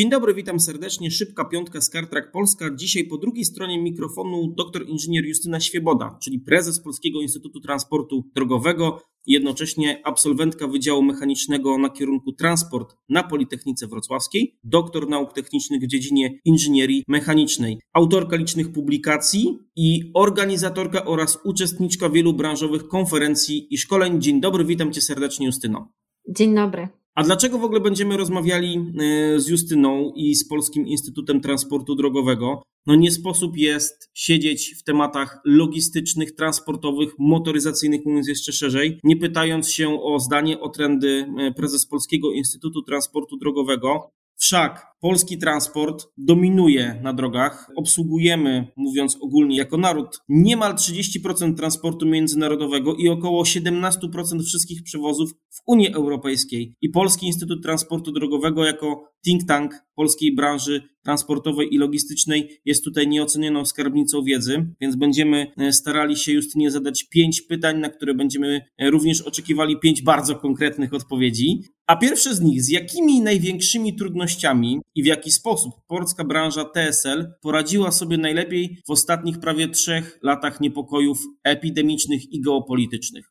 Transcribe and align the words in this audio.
Dzień 0.00 0.10
dobry, 0.10 0.34
witam 0.34 0.60
serdecznie. 0.60 1.10
Szybka 1.10 1.44
piątka 1.44 1.80
z 1.80 1.90
Kartrak 1.90 2.32
Polska. 2.32 2.70
Dzisiaj 2.74 3.04
po 3.04 3.18
drugiej 3.18 3.44
stronie 3.44 3.82
mikrofonu 3.82 4.54
dr 4.56 4.88
inżynier 4.88 5.24
Justyna 5.24 5.60
Świeboda, 5.60 6.18
czyli 6.22 6.38
prezes 6.38 6.82
Polskiego 6.82 7.20
Instytutu 7.20 7.60
Transportu 7.60 8.24
Drogowego, 8.34 9.02
jednocześnie 9.26 10.00
absolwentka 10.04 10.66
Wydziału 10.68 11.02
Mechanicznego 11.02 11.78
na 11.78 11.90
kierunku 11.90 12.32
transport 12.32 12.96
na 13.08 13.22
Politechnice 13.22 13.86
Wrocławskiej, 13.86 14.58
doktor 14.64 15.08
nauk 15.08 15.32
technicznych 15.32 15.82
w 15.82 15.86
dziedzinie 15.86 16.38
inżynierii 16.44 17.04
mechanicznej, 17.08 17.80
autorka 17.92 18.36
licznych 18.36 18.72
publikacji 18.72 19.58
i 19.76 20.10
organizatorka 20.14 21.04
oraz 21.04 21.38
uczestniczka 21.44 22.10
wielu 22.10 22.34
branżowych 22.34 22.88
konferencji 22.88 23.74
i 23.74 23.78
szkoleń. 23.78 24.20
Dzień 24.20 24.40
dobry, 24.40 24.64
witam 24.64 24.92
cię 24.92 25.00
serdecznie 25.00 25.46
Justyno. 25.46 25.92
Dzień 26.28 26.54
dobry. 26.54 26.99
A 27.20 27.22
dlaczego 27.22 27.58
w 27.58 27.64
ogóle 27.64 27.80
będziemy 27.80 28.16
rozmawiali 28.16 28.76
e, 28.76 29.40
z 29.40 29.48
Justyną 29.48 30.12
i 30.16 30.34
z 30.34 30.48
Polskim 30.48 30.86
Instytutem 30.86 31.40
Transportu 31.40 31.94
Drogowego? 31.94 32.62
No 32.86 32.94
nie 32.94 33.10
sposób 33.10 33.56
jest 33.56 34.10
siedzieć 34.14 34.74
w 34.78 34.82
tematach 34.82 35.40
logistycznych, 35.44 36.34
transportowych, 36.34 37.12
motoryzacyjnych, 37.18 38.00
mówiąc 38.04 38.28
jeszcze 38.28 38.52
szerzej, 38.52 39.00
nie 39.04 39.16
pytając 39.16 39.72
się 39.72 40.02
o 40.02 40.18
zdanie, 40.20 40.60
o 40.60 40.68
trendy 40.68 41.26
e, 41.38 41.52
prezes 41.54 41.86
Polskiego 41.86 42.32
Instytutu 42.32 42.82
Transportu 42.82 43.36
Drogowego. 43.36 44.10
Wszak 44.36 44.89
polski 45.00 45.38
transport 45.38 46.06
dominuje 46.18 47.00
na 47.02 47.12
drogach. 47.12 47.70
Obsługujemy, 47.76 48.66
mówiąc 48.76 49.18
ogólnie, 49.20 49.56
jako 49.56 49.76
naród 49.76 50.20
niemal 50.28 50.74
30% 50.74 51.56
transportu 51.56 52.06
międzynarodowego 52.06 52.94
i 52.94 53.08
około 53.08 53.42
17% 53.42 54.42
wszystkich 54.46 54.82
przewozów 54.82 55.30
w 55.50 55.62
Unii 55.66 55.94
Europejskiej. 55.94 56.74
I 56.80 56.88
Polski 56.88 57.26
Instytut 57.26 57.62
Transportu 57.62 58.12
Drogowego 58.12 58.64
jako 58.64 59.04
think 59.24 59.44
tank 59.46 59.74
polskiej 59.94 60.34
branży 60.34 60.82
transportowej 61.04 61.74
i 61.74 61.78
logistycznej 61.78 62.60
jest 62.64 62.84
tutaj 62.84 63.08
nieocenioną 63.08 63.64
skarbnicą 63.64 64.22
wiedzy, 64.22 64.66
więc 64.80 64.96
będziemy 64.96 65.46
e, 65.58 65.72
starali 65.72 66.16
się 66.16 66.32
Justynie 66.32 66.70
zadać 66.70 67.04
pięć 67.04 67.42
pytań, 67.42 67.78
na 67.78 67.88
które 67.88 68.14
będziemy 68.14 68.60
e, 68.78 68.90
również 68.90 69.22
oczekiwali 69.22 69.78
pięć 69.78 70.02
bardzo 70.02 70.36
konkretnych 70.36 70.94
odpowiedzi. 70.94 71.62
A 71.86 71.96
pierwsze 71.96 72.34
z 72.34 72.40
nich, 72.40 72.62
z 72.62 72.68
jakimi 72.68 73.20
największymi 73.20 73.96
trudnościami 73.96 74.80
i 74.94 75.02
w 75.02 75.06
jaki 75.06 75.30
sposób 75.30 75.74
polska 75.86 76.24
branża 76.24 76.64
TSL 76.64 77.32
poradziła 77.42 77.90
sobie 77.90 78.18
najlepiej 78.18 78.78
w 78.86 78.90
ostatnich 78.90 79.40
prawie 79.40 79.68
trzech 79.68 80.18
latach 80.22 80.60
niepokojów 80.60 81.18
epidemicznych 81.44 82.32
i 82.32 82.40
geopolitycznych? 82.40 83.30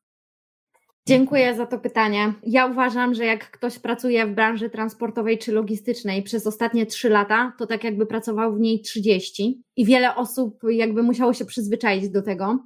Dziękuję 1.08 1.56
za 1.56 1.66
to 1.66 1.80
pytanie. 1.80 2.34
Ja 2.44 2.66
uważam, 2.66 3.14
że 3.14 3.26
jak 3.26 3.52
ktoś 3.52 3.80
pracuje 3.80 4.28
w 4.28 4.36
branży 4.36 4.70
transportowej 4.70 5.38
czy 5.38 5.52
logistycznej 5.52 6.24
przez 6.24 6.48
ostatnie 6.48 6.86
3 6.86 7.10
lata, 7.10 7.54
to 7.58 7.68
tak 7.68 7.84
jakby 7.84 8.06
pracował 8.06 8.56
w 8.56 8.60
niej 8.60 8.82
30 8.82 9.62
i 9.76 9.86
wiele 9.86 10.16
osób 10.16 10.60
jakby 10.70 11.04
musiało 11.04 11.34
się 11.34 11.46
przyzwyczaić 11.46 12.10
do 12.10 12.22
tego. 12.22 12.60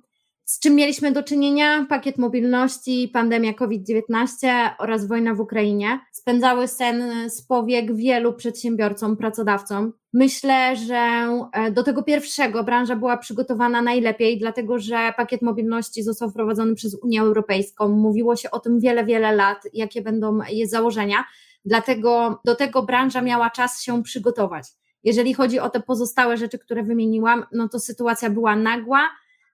Z 0.45 0.59
czym 0.59 0.75
mieliśmy 0.75 1.11
do 1.11 1.23
czynienia? 1.23 1.85
Pakiet 1.89 2.17
mobilności, 2.17 3.09
pandemia 3.13 3.53
COVID-19 3.53 4.69
oraz 4.79 5.07
wojna 5.07 5.33
w 5.33 5.39
Ukrainie 5.39 5.99
spędzały 6.11 6.67
sen 6.67 7.29
z 7.29 7.41
powiek 7.41 7.95
wielu 7.95 8.33
przedsiębiorcom, 8.33 9.17
pracodawcom. 9.17 9.93
Myślę, 10.13 10.75
że 10.75 11.27
e, 11.53 11.71
do 11.71 11.83
tego 11.83 12.03
pierwszego 12.03 12.63
branża 12.63 12.95
była 12.95 13.17
przygotowana 13.17 13.81
najlepiej, 13.81 14.39
dlatego 14.39 14.79
że 14.79 15.13
pakiet 15.17 15.41
mobilności 15.41 16.03
został 16.03 16.29
wprowadzony 16.29 16.75
przez 16.75 16.97
Unię 17.03 17.21
Europejską. 17.21 17.89
Mówiło 17.89 18.35
się 18.35 18.51
o 18.51 18.59
tym 18.59 18.79
wiele, 18.79 19.05
wiele 19.05 19.35
lat, 19.35 19.57
jakie 19.73 20.01
będą 20.01 20.39
jej 20.49 20.67
założenia. 20.67 21.23
Dlatego 21.65 22.41
do 22.45 22.55
tego 22.55 22.83
branża 22.83 23.21
miała 23.21 23.49
czas 23.49 23.81
się 23.81 24.03
przygotować. 24.03 24.67
Jeżeli 25.03 25.33
chodzi 25.33 25.59
o 25.59 25.69
te 25.69 25.79
pozostałe 25.79 26.37
rzeczy, 26.37 26.59
które 26.59 26.83
wymieniłam, 26.83 27.45
no 27.51 27.69
to 27.69 27.79
sytuacja 27.79 28.29
była 28.29 28.55
nagła 28.55 29.09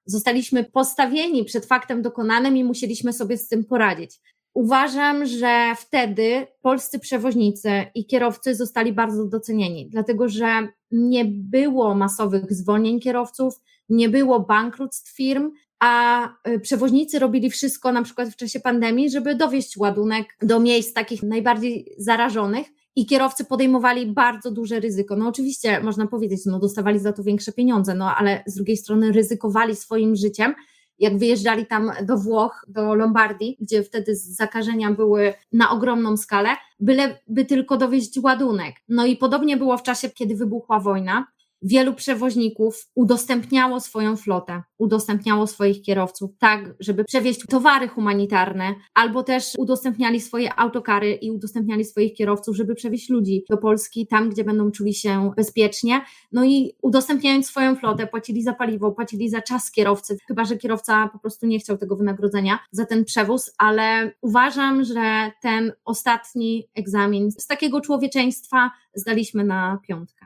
Zostaliśmy 0.09 0.63
postawieni 0.63 1.45
przed 1.45 1.65
faktem 1.65 2.01
dokonanym 2.01 2.57
i 2.57 2.63
musieliśmy 2.63 3.13
sobie 3.13 3.37
z 3.37 3.47
tym 3.47 3.65
poradzić. 3.65 4.19
Uważam, 4.53 5.25
że 5.25 5.75
wtedy 5.77 6.47
polscy 6.61 6.99
przewoźnicy 6.99 7.71
i 7.95 8.05
kierowcy 8.05 8.55
zostali 8.55 8.93
bardzo 8.93 9.25
docenieni, 9.25 9.89
dlatego 9.89 10.29
że 10.29 10.67
nie 10.91 11.25
było 11.25 11.95
masowych 11.95 12.53
zwolnień 12.53 12.99
kierowców, 12.99 13.53
nie 13.89 14.09
było 14.09 14.39
bankructw 14.39 15.15
firm, 15.15 15.51
a 15.79 16.23
y, 16.47 16.59
przewoźnicy 16.59 17.19
robili 17.19 17.49
wszystko, 17.49 17.91
na 17.91 18.03
przykład 18.03 18.29
w 18.29 18.35
czasie 18.35 18.59
pandemii, 18.59 19.09
żeby 19.09 19.35
dowieść 19.35 19.77
ładunek 19.77 20.25
do 20.41 20.59
miejsc 20.59 20.93
takich 20.93 21.23
najbardziej 21.23 21.93
zarażonych 21.97 22.67
i 22.99 23.05
kierowcy 23.05 23.45
podejmowali 23.45 24.05
bardzo 24.05 24.51
duże 24.51 24.79
ryzyko. 24.79 25.15
No 25.15 25.27
oczywiście 25.27 25.81
można 25.81 26.07
powiedzieć, 26.07 26.45
no 26.45 26.59
dostawali 26.59 26.99
za 26.99 27.13
to 27.13 27.23
większe 27.23 27.51
pieniądze, 27.51 27.95
no 27.95 28.15
ale 28.15 28.43
z 28.45 28.55
drugiej 28.55 28.77
strony 28.77 29.11
ryzykowali 29.11 29.75
swoim 29.75 30.15
życiem. 30.15 30.55
Jak 30.99 31.17
wyjeżdżali 31.17 31.65
tam 31.65 31.91
do 32.03 32.17
Włoch, 32.17 32.65
do 32.67 32.95
Lombardii, 32.95 33.57
gdzie 33.59 33.83
wtedy 33.83 34.15
zakażenia 34.15 34.91
były 34.91 35.33
na 35.53 35.71
ogromną 35.71 36.17
skalę, 36.17 36.49
byleby 36.79 37.45
tylko 37.47 37.77
dowieść 37.77 38.19
ładunek. 38.23 38.75
No 38.89 39.05
i 39.05 39.15
podobnie 39.15 39.57
było 39.57 39.77
w 39.77 39.83
czasie, 39.83 40.09
kiedy 40.09 40.35
wybuchła 40.35 40.79
wojna 40.79 41.27
wielu 41.61 41.93
przewoźników 41.93 42.87
udostępniało 42.95 43.79
swoją 43.79 44.15
flotę, 44.17 44.63
udostępniało 44.77 45.47
swoich 45.47 45.81
kierowców, 45.81 46.31
tak, 46.39 46.73
żeby 46.79 47.03
przewieźć 47.03 47.41
towary 47.49 47.87
humanitarne, 47.87 48.75
albo 48.93 49.23
też 49.23 49.53
udostępniali 49.57 50.21
swoje 50.21 50.59
autokary 50.59 51.13
i 51.13 51.31
udostępniali 51.31 51.85
swoich 51.85 52.13
kierowców, 52.13 52.55
żeby 52.55 52.75
przewieźć 52.75 53.09
ludzi 53.09 53.43
do 53.49 53.57
Polski, 53.57 54.07
tam, 54.07 54.29
gdzie 54.29 54.43
będą 54.43 54.71
czuli 54.71 54.93
się 54.93 55.31
bezpiecznie. 55.35 56.01
No 56.31 56.45
i 56.45 56.71
udostępniając 56.81 57.47
swoją 57.47 57.75
flotę, 57.75 58.07
płacili 58.07 58.43
za 58.43 58.53
paliwo, 58.53 58.91
płacili 58.91 59.29
za 59.29 59.41
czas 59.41 59.71
kierowcy, 59.71 60.17
chyba 60.27 60.45
że 60.45 60.57
kierowca 60.57 61.09
po 61.13 61.19
prostu 61.19 61.47
nie 61.47 61.59
chciał 61.59 61.77
tego 61.77 61.95
wynagrodzenia 61.95 62.59
za 62.71 62.85
ten 62.85 63.05
przewóz, 63.05 63.53
ale 63.57 64.11
uważam, 64.21 64.83
że 64.83 65.31
ten 65.41 65.73
ostatni 65.85 66.69
egzamin 66.75 67.31
z 67.31 67.47
takiego 67.47 67.81
człowieczeństwa 67.81 68.71
zdaliśmy 68.93 69.43
na 69.43 69.79
piątkę. 69.87 70.19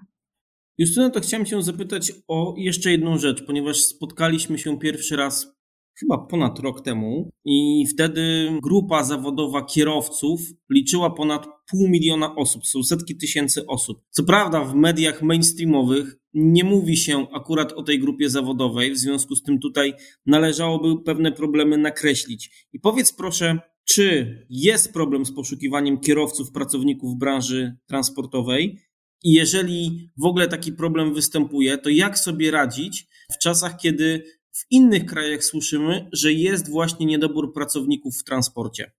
Justyna, 0.77 1.09
to 1.09 1.19
chciałem 1.19 1.45
Cię 1.45 1.61
zapytać 1.61 2.11
o 2.27 2.53
jeszcze 2.57 2.91
jedną 2.91 3.17
rzecz, 3.17 3.43
ponieważ 3.45 3.77
spotkaliśmy 3.77 4.59
się 4.59 4.79
pierwszy 4.79 5.15
raz 5.15 5.53
chyba 5.99 6.17
ponad 6.17 6.59
rok 6.59 6.81
temu 6.81 7.29
i 7.45 7.85
wtedy 7.93 8.49
grupa 8.63 9.03
zawodowa 9.03 9.65
kierowców 9.65 10.41
liczyła 10.69 11.09
ponad 11.09 11.47
pół 11.71 11.87
miliona 11.89 12.35
osób, 12.35 12.67
są 12.67 12.83
setki 12.83 13.17
tysięcy 13.17 13.65
osób. 13.67 14.01
Co 14.09 14.23
prawda 14.23 14.63
w 14.63 14.75
mediach 14.75 15.21
mainstreamowych 15.21 16.15
nie 16.33 16.63
mówi 16.63 16.97
się 16.97 17.27
akurat 17.33 17.73
o 17.73 17.83
tej 17.83 17.99
grupie 17.99 18.29
zawodowej, 18.29 18.91
w 18.91 18.97
związku 18.97 19.35
z 19.35 19.43
tym 19.43 19.59
tutaj 19.59 19.93
należałoby 20.25 21.03
pewne 21.03 21.31
problemy 21.31 21.77
nakreślić. 21.77 22.67
I 22.73 22.79
powiedz 22.79 23.13
proszę, 23.13 23.59
czy 23.85 24.37
jest 24.49 24.93
problem 24.93 25.25
z 25.25 25.31
poszukiwaniem 25.31 25.99
kierowców, 25.99 26.51
pracowników 26.51 27.17
branży 27.17 27.75
transportowej 27.87 28.79
i 29.23 29.33
jeżeli 29.33 30.09
w 30.17 30.25
ogóle 30.25 30.47
taki 30.47 30.71
problem 30.71 31.13
występuje, 31.13 31.77
to 31.77 31.89
jak 31.89 32.19
sobie 32.19 32.51
radzić 32.51 33.07
w 33.31 33.37
czasach, 33.37 33.77
kiedy 33.77 34.23
w 34.51 34.65
innych 34.71 35.05
krajach 35.05 35.43
słyszymy, 35.43 36.09
że 36.11 36.33
jest 36.33 36.69
właśnie 36.69 37.05
niedobór 37.05 37.53
pracowników 37.53 38.17
w 38.17 38.23
transporcie? 38.23 38.91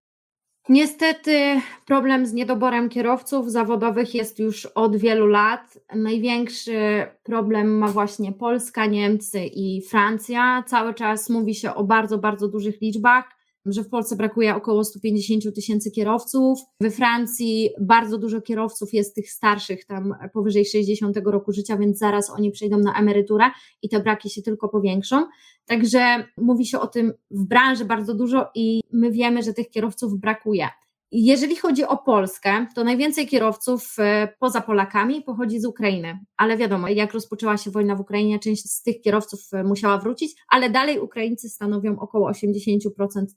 Niestety 0.68 1.60
problem 1.86 2.26
z 2.26 2.32
niedoborem 2.32 2.88
kierowców 2.88 3.50
zawodowych 3.50 4.14
jest 4.14 4.38
już 4.38 4.66
od 4.66 4.96
wielu 4.96 5.26
lat. 5.26 5.78
Największy 5.94 7.06
problem 7.22 7.78
ma 7.78 7.88
właśnie 7.88 8.32
Polska, 8.32 8.86
Niemcy 8.86 9.44
i 9.44 9.82
Francja. 9.82 10.64
Cały 10.66 10.94
czas 10.94 11.30
mówi 11.30 11.54
się 11.54 11.74
o 11.74 11.84
bardzo, 11.84 12.18
bardzo 12.18 12.48
dużych 12.48 12.80
liczbach 12.80 13.33
że 13.66 13.84
w 13.84 13.88
Polsce 13.88 14.16
brakuje 14.16 14.54
około 14.54 14.84
150 14.84 15.54
tysięcy 15.54 15.90
kierowców. 15.90 16.58
We 16.80 16.90
Francji 16.90 17.70
bardzo 17.80 18.18
dużo 18.18 18.40
kierowców 18.40 18.94
jest 18.94 19.14
tych 19.14 19.30
starszych, 19.30 19.84
tam 19.84 20.14
powyżej 20.32 20.64
60 20.64 21.16
roku 21.24 21.52
życia, 21.52 21.76
więc 21.76 21.98
zaraz 21.98 22.30
oni 22.30 22.50
przejdą 22.50 22.78
na 22.78 22.98
emeryturę 22.98 23.44
i 23.82 23.88
te 23.88 24.00
braki 24.00 24.30
się 24.30 24.42
tylko 24.42 24.68
powiększą. 24.68 25.26
Także 25.66 26.24
mówi 26.38 26.66
się 26.66 26.80
o 26.80 26.86
tym 26.86 27.12
w 27.30 27.44
branży 27.44 27.84
bardzo 27.84 28.14
dużo 28.14 28.46
i 28.54 28.80
my 28.92 29.10
wiemy, 29.10 29.42
że 29.42 29.52
tych 29.52 29.70
kierowców 29.70 30.20
brakuje. 30.20 30.68
Jeżeli 31.12 31.56
chodzi 31.56 31.84
o 31.84 31.96
Polskę, 31.96 32.66
to 32.74 32.84
najwięcej 32.84 33.26
kierowców 33.26 33.94
e, 33.98 34.28
poza 34.38 34.60
Polakami 34.60 35.22
pochodzi 35.22 35.60
z 35.60 35.64
Ukrainy, 35.64 36.18
ale 36.36 36.56
wiadomo, 36.56 36.88
jak 36.88 37.12
rozpoczęła 37.12 37.56
się 37.56 37.70
wojna 37.70 37.96
w 37.96 38.00
Ukrainie, 38.00 38.38
część 38.38 38.70
z 38.70 38.82
tych 38.82 39.00
kierowców 39.00 39.40
e, 39.52 39.64
musiała 39.64 39.98
wrócić, 39.98 40.32
ale 40.48 40.70
dalej 40.70 41.00
Ukraińcy 41.00 41.48
stanowią 41.48 41.98
około 41.98 42.30
80% 42.30 42.78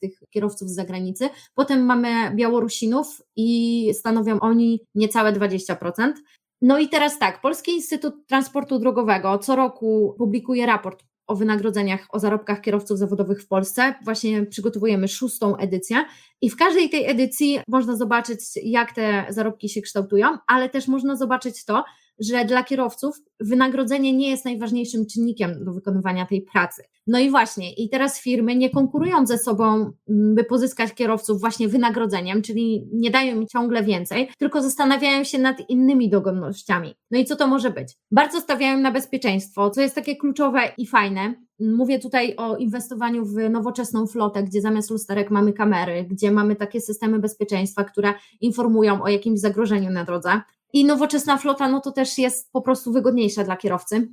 tych 0.02 0.20
kierowców 0.30 0.70
z 0.70 0.76
zagranicy. 0.76 1.30
Potem 1.56 1.86
mamy 1.86 2.36
Białorusinów 2.36 3.22
i 3.36 3.90
stanowią 3.94 4.40
oni 4.40 4.80
niecałe 4.96 5.34
20%. 5.34 6.14
No 6.62 6.80
i 6.80 6.90
teraz 6.90 7.20
tak, 7.20 7.42
Polski 7.42 7.72
Instytut 7.72 8.28
Transportu 8.28 8.80
Drogowego 8.80 9.38
co 9.38 9.56
roku 9.56 10.16
publikuje 10.18 10.66
raport 10.66 11.04
o 11.28 11.36
wynagrodzeniach, 11.36 12.08
o 12.10 12.20
zarobkach 12.20 12.62
kierowców 12.62 12.98
zawodowych 12.98 13.42
w 13.42 13.48
Polsce. 13.48 13.96
Właśnie 14.04 14.46
przygotowujemy 14.46 15.08
szóstą 15.08 15.58
edycję 15.58 16.06
i 16.42 16.50
w 16.50 16.56
każdej 16.56 16.90
tej 16.90 17.10
edycji 17.10 17.60
można 17.68 17.96
zobaczyć, 17.96 18.40
jak 18.64 18.92
te 18.92 19.26
zarobki 19.30 19.70
się 19.70 19.82
kształtują, 19.82 20.28
ale 20.48 20.70
też 20.70 20.88
można 20.88 21.16
zobaczyć 21.16 21.66
to, 21.66 21.84
że 22.20 22.46
dla 22.46 22.64
kierowców 22.64 23.16
wynagrodzenie 23.40 24.14
nie 24.14 24.30
jest 24.30 24.46
najważniejszym 24.46 25.06
czynnikiem 25.06 25.66
do 25.66 25.74
wykonywania 25.74 26.26
tej 26.26 26.42
pracy. 26.42 26.84
No 27.08 27.20
i 27.20 27.30
właśnie, 27.30 27.74
i 27.74 27.90
teraz 27.90 28.22
firmy 28.22 28.56
nie 28.56 28.70
konkurują 28.70 29.26
ze 29.26 29.38
sobą, 29.38 29.92
mm, 30.10 30.36
by 30.36 30.44
pozyskać 30.44 30.94
kierowców 30.94 31.40
właśnie 31.40 31.68
wynagrodzeniem, 31.68 32.42
czyli 32.42 32.88
nie 32.94 33.12
dają 33.12 33.36
im 33.36 33.48
ciągle 33.48 33.84
więcej, 33.84 34.30
tylko 34.38 34.62
zastanawiają 34.62 35.24
się 35.24 35.40
nad 35.40 35.70
innymi 35.70 36.10
dogodnościami. 36.10 36.96
No 37.12 37.20
i 37.20 37.26
co 37.26 37.36
to 37.36 37.48
może 37.48 37.70
być? 37.70 37.94
Bardzo 38.12 38.42
stawiają 38.42 38.80
na 38.80 38.92
bezpieczeństwo, 38.92 39.70
co 39.70 39.82
jest 39.82 39.96
takie 39.96 40.16
kluczowe 40.16 40.60
i 40.78 40.88
fajne. 40.88 41.47
Mówię 41.60 42.00
tutaj 42.00 42.36
o 42.36 42.58
inwestowaniu 42.58 43.26
w 43.26 43.50
nowoczesną 43.50 44.08
flotę, 44.08 44.44
gdzie 44.44 44.62
zamiast 44.62 44.92
lusterek 44.92 45.32
mamy 45.32 45.54
kamery, 45.54 46.04
gdzie 46.04 46.32
mamy 46.32 46.56
takie 46.56 46.82
systemy 46.82 47.20
bezpieczeństwa, 47.20 47.84
które 47.84 48.14
informują 48.42 49.04
o 49.04 49.08
jakimś 49.08 49.40
zagrożeniu 49.40 49.92
na 49.92 50.04
drodze. 50.04 50.42
I 50.74 50.86
nowoczesna 50.86 51.38
flota, 51.38 51.68
no 51.68 51.82
to 51.82 51.92
też 51.92 52.18
jest 52.18 52.52
po 52.52 52.62
prostu 52.62 52.92
wygodniejsza 52.92 53.44
dla 53.44 53.58
kierowcy. 53.58 54.08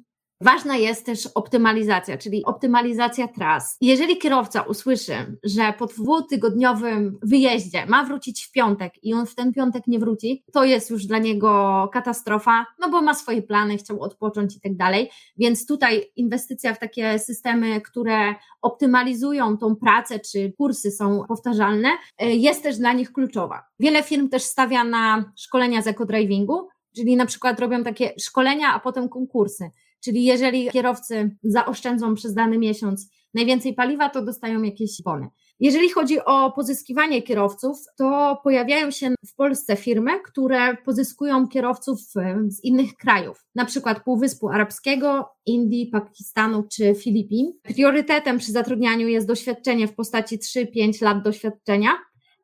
Ważna 0.45 0.77
jest 0.77 1.07
też 1.07 1.27
optymalizacja, 1.27 2.19
czyli 2.19 2.45
optymalizacja 2.45 3.29
tras. 3.29 3.77
Jeżeli 3.81 4.19
kierowca 4.19 4.63
usłyszy, 4.63 5.39
że 5.45 5.75
po 5.79 5.87
dwutygodniowym 5.87 7.19
wyjeździe 7.23 7.87
ma 7.87 8.05
wrócić 8.05 8.45
w 8.45 8.53
piątek 8.53 9.05
i 9.05 9.15
on 9.15 9.27
w 9.27 9.35
ten 9.35 9.53
piątek 9.53 9.87
nie 9.87 9.99
wróci, 9.99 10.45
to 10.53 10.65
jest 10.65 10.91
już 10.91 11.07
dla 11.07 11.19
niego 11.19 11.89
katastrofa, 11.93 12.67
no 12.79 12.91
bo 12.91 13.03
ma 13.03 13.15
swoje 13.15 13.43
plany, 13.43 13.77
chciał 13.77 14.01
odpocząć 14.01 14.57
i 14.57 14.61
tak 14.61 14.77
dalej. 14.77 15.11
Więc 15.37 15.67
tutaj 15.67 16.13
inwestycja 16.17 16.75
w 16.75 16.79
takie 16.79 17.19
systemy, 17.19 17.81
które 17.81 18.35
optymalizują 18.63 19.59
tą 19.59 19.77
pracę, 19.77 20.21
czy 20.21 20.53
kursy 20.59 20.91
są 20.91 21.25
powtarzalne, 21.29 21.89
e, 22.19 22.35
jest 22.35 22.63
też 22.63 22.79
dla 22.79 22.93
nich 22.93 23.13
kluczowa. 23.13 23.63
Wiele 23.81 24.03
firm 24.03 24.29
też 24.29 24.43
stawia 24.43 24.85
na 24.85 25.33
szkolenia 25.37 25.83
z 25.83 25.87
ekodrivingu, 25.87 26.69
czyli 26.97 27.17
na 27.17 27.27
przykład 27.27 27.61
robią 27.61 27.85
takie 27.85 28.13
szkolenia, 28.21 28.75
a 28.75 28.81
potem 28.81 29.09
konkursy. 29.09 29.71
Czyli 30.05 30.25
jeżeli 30.25 30.71
kierowcy 30.71 31.37
zaoszczędzą 31.43 32.15
przez 32.15 32.35
dany 32.35 32.59
miesiąc 32.59 33.11
najwięcej 33.35 33.75
paliwa, 33.75 34.09
to 34.09 34.25
dostają 34.25 34.63
jakieś 34.63 35.03
bony. 35.03 35.29
Jeżeli 35.61 35.89
chodzi 35.89 36.25
o 36.25 36.53
pozyskiwanie 36.53 37.23
kierowców, 37.23 37.79
to 37.99 38.41
pojawiają 38.45 38.91
się 38.91 39.15
w 39.27 39.35
Polsce 39.35 39.77
firmy, 39.77 40.11
które 40.21 40.77
pozyskują 40.77 41.49
kierowców 41.49 42.01
z 42.49 42.65
innych 42.65 42.97
krajów, 42.97 43.45
na 43.55 43.65
przykład 43.65 44.05
Półwyspu 44.05 44.49
Arabskiego, 44.49 45.29
Indii, 45.47 45.87
Pakistanu 45.87 46.65
czy 46.73 46.95
Filipin. 46.95 47.53
Priorytetem 47.63 48.39
przy 48.39 48.53
zatrudnianiu 48.53 49.09
jest 49.09 49.27
doświadczenie 49.27 49.89
w 49.89 49.95
postaci 49.95 50.39
3-5 50.39 51.03
lat 51.03 51.23
doświadczenia, 51.23 51.91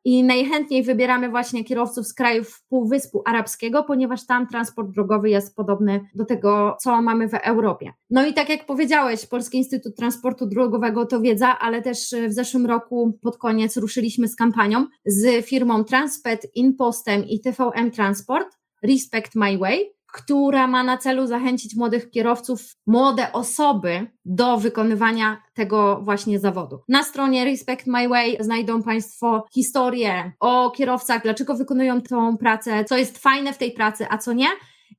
i 0.05 0.23
najchętniej 0.23 0.83
wybieramy 0.83 1.29
właśnie 1.29 1.63
kierowców 1.63 2.07
z 2.07 2.13
krajów 2.13 2.63
Półwyspu 2.69 3.21
Arabskiego, 3.25 3.83
ponieważ 3.83 4.25
tam 4.25 4.47
transport 4.47 4.89
drogowy 4.89 5.29
jest 5.29 5.55
podobny 5.55 6.05
do 6.15 6.25
tego, 6.25 6.77
co 6.79 7.01
mamy 7.01 7.29
w 7.29 7.33
Europie. 7.33 7.93
No 8.09 8.25
i 8.25 8.33
tak 8.33 8.49
jak 8.49 8.65
powiedziałeś, 8.65 9.25
Polski 9.25 9.57
Instytut 9.57 9.95
Transportu 9.95 10.45
Drogowego 10.45 11.05
to 11.05 11.21
wiedza, 11.21 11.59
ale 11.59 11.81
też 11.81 12.15
w 12.29 12.33
zeszłym 12.33 12.65
roku 12.65 13.19
pod 13.21 13.37
koniec 13.37 13.77
ruszyliśmy 13.77 14.27
z 14.27 14.35
kampanią 14.35 14.85
z 15.05 15.45
firmą 15.45 15.83
Transpet, 15.83 16.47
Inpostem 16.55 17.25
i 17.25 17.41
TVM 17.41 17.91
Transport 17.91 18.61
Respect 18.83 19.35
My 19.35 19.57
Way, 19.57 19.93
która 20.13 20.67
ma 20.67 20.83
na 20.83 20.97
celu 20.97 21.27
zachęcić 21.27 21.75
młodych 21.75 22.09
kierowców, 22.09 22.75
młode 22.87 23.33
osoby 23.33 24.07
do 24.25 24.57
wykonywania 24.57 25.43
tego 25.53 26.01
właśnie 26.03 26.39
zawodu. 26.39 26.79
Na 26.89 27.03
stronie 27.03 27.45
Respect 27.45 27.87
My 27.87 28.09
Way 28.09 28.37
znajdą 28.39 28.83
Państwo 28.83 29.45
historię 29.53 30.31
o 30.39 30.71
kierowcach, 30.71 31.23
dlaczego 31.23 31.55
wykonują 31.55 32.01
tą 32.01 32.37
pracę, 32.37 32.85
co 32.85 32.97
jest 32.97 33.17
fajne 33.17 33.53
w 33.53 33.57
tej 33.57 33.71
pracy, 33.71 34.05
a 34.09 34.17
co 34.17 34.33
nie. 34.33 34.47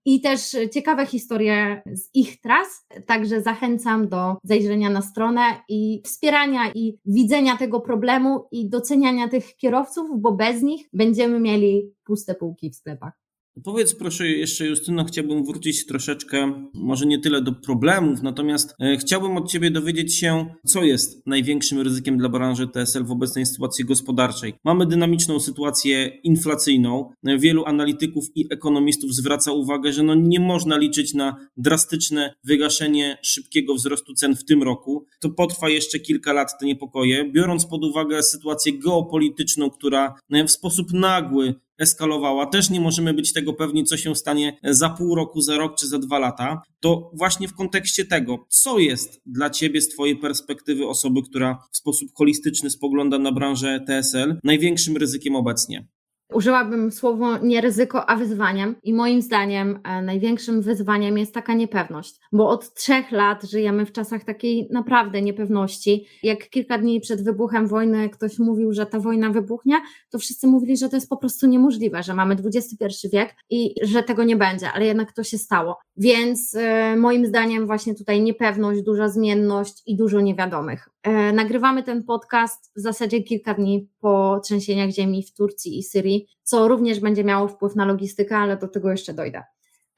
I 0.05 0.21
też 0.21 0.57
ciekawe 0.75 1.07
historie 1.07 1.83
z 1.93 2.09
ich 2.15 2.41
tras, 2.41 2.87
także 3.07 3.43
zachęcam 3.43 4.09
do 4.09 4.37
zajrzenia 4.45 4.91
na 4.91 5.03
stronę 5.03 5.43
i 5.69 6.03
wspierania 6.05 6.73
i 6.75 6.99
widzenia 7.07 7.57
tego 7.57 7.81
problemu 7.81 8.49
i 8.53 8.69
doceniania 8.69 9.29
tych 9.29 9.57
kierowców, 9.57 10.11
bo 10.17 10.33
bez 10.33 10.63
nich 10.63 10.89
będziemy 10.93 11.41
mieli 11.41 11.95
puste 12.05 12.35
półki 12.35 12.71
w 12.71 12.77
sklepach. 12.77 13.22
Powiedz 13.65 13.95
proszę 13.95 14.29
jeszcze 14.29 14.67
Justyno, 14.67 15.05
chciałbym 15.05 15.45
wrócić 15.45 15.87
troszeczkę, 15.87 16.69
może 16.75 17.07
nie 17.07 17.19
tyle 17.19 17.43
do 17.43 17.53
problemów, 17.53 18.23
natomiast 18.23 18.75
e, 18.81 18.97
chciałbym 18.97 19.37
od 19.37 19.51
Ciebie 19.51 19.71
dowiedzieć 19.71 20.19
się, 20.19 20.55
co 20.67 20.83
jest 20.83 21.27
największym 21.27 21.81
ryzykiem 21.81 22.19
dla 22.19 22.29
branży 22.29 22.69
TSL 22.69 23.05
w 23.05 23.11
obecnej 23.11 23.47
sytuacji 23.47 23.85
gospodarczej. 23.85 24.55
Mamy 24.65 24.87
dynamiczną 24.87 25.41
sytuację 25.41 26.07
inflacyjną. 26.07 27.11
Wielu 27.39 27.65
analityków 27.65 28.25
i 28.35 28.47
ekonomistów 28.51 29.15
zwraca 29.15 29.53
uwagę, 29.53 29.93
że 29.93 30.03
no 30.03 30.15
nie 30.15 30.41
można 30.41 30.77
liczyć 30.77 31.15
na 31.15 31.37
drastyczne 31.57 32.35
wygaszenie 32.45 33.19
szybkiego 33.23 33.75
wzrostu 33.75 34.15
cen 34.15 34.37
w 34.37 34.45
tym 34.45 34.63
roku. 34.63 35.07
To 35.21 35.31
potrwa 35.31 35.69
jeszcze 35.69 35.99
kilka 35.99 36.33
lat 36.33 36.59
te 36.61 36.67
niepokoje, 36.67 37.31
biorąc 37.33 37.67
pod 37.67 37.85
uwagę 37.85 38.23
sytuację 38.23 38.73
geopolityczną, 38.79 39.71
która 39.71 40.15
w 40.47 40.51
sposób 40.51 40.93
nagły 40.93 41.55
eskalowała. 41.83 42.47
Też 42.47 42.71
nie 42.71 42.81
możemy 42.81 43.15
być 43.15 43.33
tego 43.33 43.53
pewni, 43.53 43.85
co 43.85 43.97
się 43.97 44.15
stanie 44.15 44.59
za 44.65 44.91
pół 44.91 45.15
roku, 45.15 45.41
za 45.41 45.57
rok 45.57 45.77
czy 45.79 45.87
za 45.87 45.99
dwa 45.99 46.19
lata. 46.19 46.63
To 46.81 47.11
właśnie 47.15 47.49
w 47.49 47.55
kontekście 47.55 48.05
tego, 48.05 48.47
co 48.49 48.79
jest 48.79 49.21
dla 49.27 49.51
Ciebie 49.51 49.81
z 49.81 49.89
Twojej 49.89 50.17
perspektywy 50.17 50.89
osoby, 50.89 51.23
która 51.23 51.59
w 51.73 51.77
sposób 51.77 52.09
holistyczny 52.15 52.71
spogląda 52.71 53.19
na 53.19 53.33
branżę 53.33 53.81
TSL, 53.87 54.41
największym 54.45 54.97
ryzykiem 54.97 55.37
obecnie? 55.37 55.87
Użyłabym 56.33 56.93
słowo 56.93 57.39
nie 57.39 57.61
ryzyko, 57.61 58.11
a 58.11 58.17
wyzwaniem. 58.17 58.75
I 58.83 58.95
moim 58.95 59.23
zdaniem 59.23 59.79
e, 59.85 60.03
największym 60.03 60.63
wyzwaniem 60.63 61.19
jest 61.19 61.35
taka 61.35 61.55
niepewność, 61.55 62.21
bo 62.33 62.49
od 62.49 62.75
trzech 62.75 63.13
lat 63.13 63.43
żyjemy 63.43 63.87
w 63.87 63.93
czasach 63.93 64.25
takiej 64.25 64.69
naprawdę 64.71 65.23
niepewności. 65.23 66.07
Jak 66.23 66.49
kilka 66.49 66.79
dni 66.79 67.01
przed 67.01 67.25
wybuchem 67.25 67.67
wojny 67.67 68.11
ktoś 68.11 68.39
mówił, 68.39 68.73
że 68.73 68.87
ta 68.87 69.01
wojna 69.01 69.31
wybuchnie, 69.31 69.77
to 70.11 70.19
wszyscy 70.19 70.47
mówili, 70.47 70.77
że 70.77 70.89
to 70.89 70.97
jest 70.97 71.09
po 71.09 71.17
prostu 71.17 71.47
niemożliwe, 71.47 72.03
że 72.03 72.15
mamy 72.15 72.37
XXI 72.45 73.09
wiek 73.13 73.35
i 73.51 73.75
że 73.83 74.03
tego 74.03 74.25
nie 74.25 74.37
będzie, 74.37 74.73
ale 74.73 74.87
jednak 74.87 75.13
to 75.13 75.25
się 75.25 75.39
stało. 75.39 75.79
Więc 75.97 76.55
e, 76.55 76.97
moim 76.97 77.27
zdaniem 77.27 77.67
właśnie 77.67 77.95
tutaj 77.95 78.23
niepewność, 78.23 78.83
duża 78.83 79.09
zmienność 79.09 79.83
i 79.87 79.97
dużo 79.97 80.21
niewiadomych. 80.21 80.92
E, 81.03 81.33
nagrywamy 81.33 81.83
ten 81.83 82.05
podcast 82.05 82.73
w 82.77 82.81
zasadzie 82.81 83.23
kilka 83.23 83.55
dni 83.55 83.89
po 84.01 84.41
trzęsieniach 84.45 84.91
ziemi 84.91 85.23
w 85.23 85.35
Turcji 85.35 85.79
i 85.79 85.83
Syrii, 85.83 86.27
co 86.43 86.69
również 86.69 87.01
będzie 87.01 87.25
miało 87.25 87.49
wpływ 87.49 87.77
na 87.77 87.85
logistykę, 87.85 88.37
ale 88.37 88.57
do 88.57 88.69
tego 88.69 88.91
jeszcze 88.91 89.15
dojdę. 89.15 89.43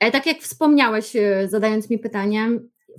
E, 0.00 0.10
tak 0.10 0.26
jak 0.26 0.38
wspomniałeś, 0.38 1.16
e, 1.16 1.48
zadając 1.48 1.90
mi 1.90 1.98
pytanie, 1.98 2.50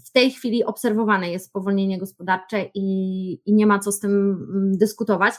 w 0.05 0.11
tej 0.11 0.31
chwili 0.31 0.63
obserwowane 0.63 1.31
jest 1.31 1.45
spowolnienie 1.45 1.99
gospodarcze 1.99 2.65
i, 2.73 3.41
i 3.45 3.53
nie 3.53 3.65
ma 3.65 3.79
co 3.79 3.91
z 3.91 3.99
tym 3.99 4.11
mm, 4.11 4.77
dyskutować. 4.77 5.33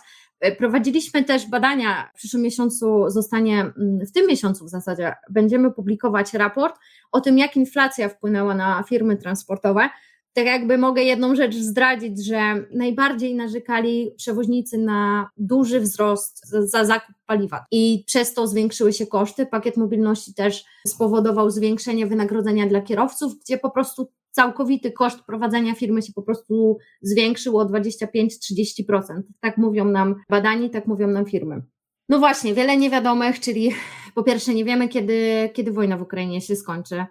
Prowadziliśmy 0.59 1.25
też 1.25 1.51
badania, 1.51 2.11
w 2.15 2.17
przyszłym 2.17 2.43
miesiącu 2.43 3.11
zostanie, 3.11 3.61
mm, 3.61 4.07
w 4.07 4.13
tym 4.13 4.27
miesiącu 4.27 4.65
w 4.65 4.69
zasadzie, 4.69 5.15
będziemy 5.31 5.73
publikować 5.73 6.35
raport 6.35 6.77
o 7.13 7.21
tym, 7.21 7.39
jak 7.39 7.57
inflacja 7.57 8.09
wpłynęła 8.09 8.55
na 8.55 8.83
firmy 8.89 9.17
transportowe 9.17 9.89
tak 10.37 10.47
jakby 10.47 10.79
mogę 10.79 11.03
jedną 11.03 11.35
rzecz 11.35 11.55
zdradzić, 11.55 12.27
że 12.27 12.67
najbardziej 12.75 13.35
narzekali 13.35 14.11
przewoźnicy 14.17 14.79
na 14.79 15.31
duży 15.37 15.81
wzrost 15.81 16.49
za 16.49 16.85
zakup 16.85 17.15
paliwa 17.27 17.67
i 17.71 18.05
przez 18.07 18.35
to 18.35 18.47
zwiększyły 18.47 18.93
się 18.93 19.07
koszty. 19.07 19.47
Pakiet 19.47 19.77
mobilności 19.77 20.35
też 20.35 20.65
spowodował 20.87 21.51
zwiększenie 21.51 22.07
wynagrodzenia 22.07 22.67
dla 22.67 22.81
kierowców, 22.81 23.33
gdzie 23.41 23.59
po 23.59 23.71
prostu 23.71 24.13
całkowity 24.31 24.93
koszt 24.93 25.21
prowadzenia 25.27 25.75
firmy 25.75 26.03
się 26.03 26.13
po 26.13 26.23
prostu 26.23 26.79
zwiększył 27.03 27.59
o 27.59 27.65
25-30%. 27.65 29.23
Tak 29.41 29.59
mówią 29.59 29.85
nam 29.85 30.15
badani, 30.31 30.71
tak 30.71 30.87
mówią 30.87 31.09
nam 31.09 31.27
firmy. 31.27 31.63
No 32.09 32.19
właśnie, 32.19 32.55
wiele 32.55 32.77
niewiadomych, 32.77 33.41
czyli 33.41 33.73
po 34.15 34.23
pierwsze 34.23 34.55
nie 34.55 34.65
wiemy, 34.65 34.89
kiedy, 34.89 35.51
kiedy 35.55 35.73
wojna 35.73 35.97
w 35.97 36.03
Ukrainie 36.03 36.41
się 36.41 36.57
skończy. 36.57 37.05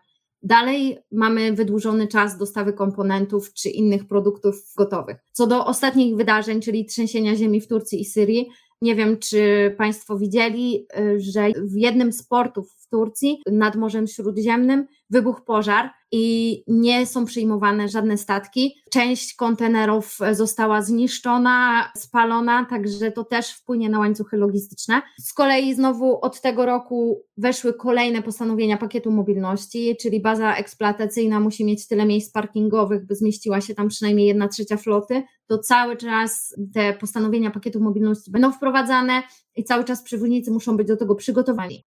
Dalej 0.46 0.98
mamy 1.12 1.54
wydłużony 1.54 2.08
czas 2.08 2.38
dostawy 2.38 2.74
komponentów 2.74 3.54
czy 3.54 3.70
innych 3.70 4.08
produktów 4.08 4.74
gotowych. 4.78 5.18
Co 5.32 5.48
do 5.48 5.66
ostatnich 5.66 6.16
wydarzeń, 6.16 6.62
czyli 6.62 6.86
trzęsienia 6.86 7.36
ziemi 7.36 7.62
w 7.62 7.68
Turcji 7.68 8.02
i 8.02 8.06
Syrii, 8.06 8.50
nie 8.82 8.96
wiem, 8.96 9.18
czy 9.18 9.74
Państwo 9.78 10.18
widzieli, 10.18 10.88
y, 11.00 11.20
że 11.20 11.48
w 11.50 11.76
jednym 11.76 12.14
z 12.14 12.24
portów 12.24 12.85
Turcji 12.96 13.42
nad 13.52 13.76
Morzem 13.76 14.08
Śródziemnym 14.08 14.88
wybuchł 15.10 15.42
pożar 15.44 15.90
i 16.12 16.64
nie 16.68 17.06
są 17.06 17.26
przyjmowane 17.26 17.90
żadne 17.90 18.18
statki. 18.18 18.76
Część 18.92 19.36
kontenerów 19.36 20.18
została 20.32 20.82
zniszczona, 20.82 21.92
spalona, 21.98 22.66
także 22.70 23.12
to 23.12 23.24
też 23.24 23.52
wpłynie 23.52 23.90
na 23.90 24.00
łańcuchy 24.00 24.38
logistyczne. 24.38 25.02
Z 25.20 25.34
kolei 25.34 25.74
znowu 25.74 26.20
od 26.22 26.42
tego 26.42 26.66
roku 26.66 27.22
weszły 27.38 27.74
kolejne 27.74 28.22
postanowienia 28.22 28.78
pakietu 28.78 29.12
mobilności, 29.12 29.98
czyli 30.02 30.22
baza 30.22 30.56
eksploatacyjna 30.56 31.40
musi 31.40 31.66
mieć 31.66 31.88
tyle 31.88 32.06
miejsc 32.06 32.32
parkingowych, 32.32 33.06
by 33.06 33.16
zmieściła 33.16 33.62
się 33.62 33.76
tam 33.76 33.88
przynajmniej 33.88 34.28
jedna 34.28 34.48
trzecia 34.48 34.78
floty. 34.78 35.24
To 35.48 35.58
cały 35.58 35.98
czas 35.98 36.56
te 36.74 36.94
postanowienia 36.94 37.52
pakietu 37.52 37.80
mobilności 37.80 38.32
będą 38.32 38.52
wprowadzane 38.52 39.24
i 39.56 39.64
cały 39.64 39.84
czas 39.84 40.04
przewoźnicy 40.04 40.52
muszą 40.52 40.78
być 40.78 40.88
do 40.88 40.98
tego 40.98 41.16
przygotowani. 41.16 41.84